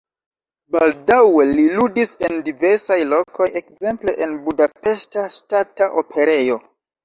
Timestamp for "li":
1.59-1.65